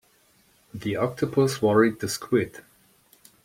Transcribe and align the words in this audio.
The 0.73 0.95
octopus 0.95 1.61
worried 1.61 1.99
the 1.99 2.09
squid. 2.09 2.63